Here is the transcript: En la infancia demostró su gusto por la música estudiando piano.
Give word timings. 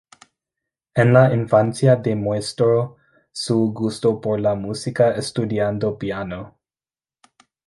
En 0.95 1.11
la 1.13 1.31
infancia 1.31 1.95
demostró 1.95 2.95
su 3.31 3.71
gusto 3.71 4.19
por 4.19 4.39
la 4.39 4.55
música 4.55 5.11
estudiando 5.11 5.99
piano. 5.99 6.57